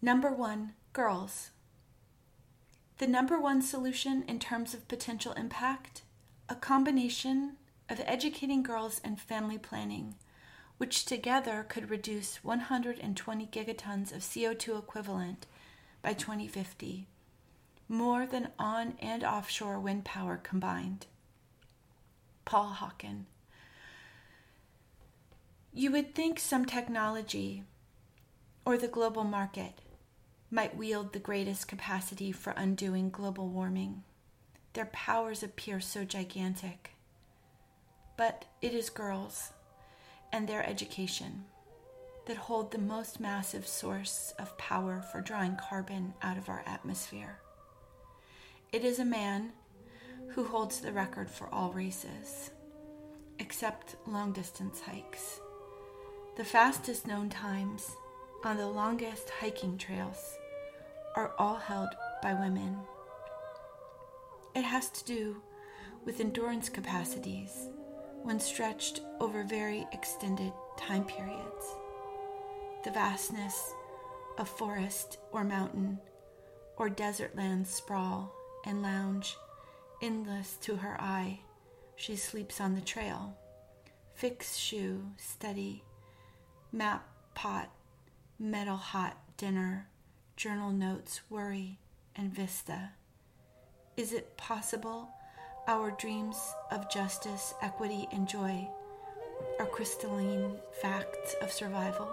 [0.00, 1.50] Number one, girls.
[2.98, 6.02] The number one solution in terms of potential impact
[6.48, 7.56] a combination
[7.90, 10.14] of educating girls and family planning,
[10.76, 15.46] which together could reduce 120 gigatons of CO2 equivalent
[16.00, 17.08] by 2050,
[17.88, 21.06] more than on and offshore wind power combined.
[22.44, 23.24] Paul Hawken.
[25.74, 27.64] You would think some technology
[28.64, 29.80] or the global market
[30.50, 34.02] might wield the greatest capacity for undoing global warming.
[34.72, 36.92] Their powers appear so gigantic.
[38.16, 39.52] But it is girls
[40.32, 41.44] and their education
[42.26, 47.38] that hold the most massive source of power for drawing carbon out of our atmosphere.
[48.72, 49.52] It is a man
[50.28, 52.50] who holds the record for all races,
[53.38, 55.40] except long distance hikes.
[56.36, 57.90] The fastest known times
[58.44, 60.38] on the longest hiking trails
[61.16, 61.88] are all held
[62.22, 62.76] by women.
[64.54, 65.42] It has to do
[66.04, 67.68] with endurance capacities
[68.22, 71.66] when stretched over very extended time periods.
[72.84, 73.72] The vastness
[74.38, 75.98] of forest or mountain
[76.76, 78.32] or desert lands sprawl
[78.64, 79.36] and lounge
[80.00, 81.40] endless to her eye.
[81.96, 83.36] She sleeps on the trail.
[84.14, 85.82] Fix shoe, steady,
[86.70, 87.70] map pot,
[88.38, 89.88] metal hot dinner,
[90.36, 91.78] journal notes, worry,
[92.14, 92.90] and vista.
[93.96, 95.08] Is it possible
[95.66, 98.68] our dreams of justice, equity, and joy
[99.58, 102.08] are crystalline facts of survival?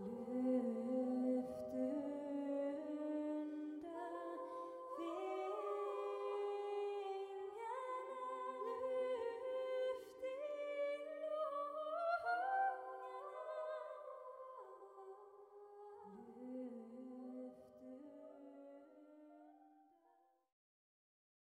[0.00, 0.53] 绿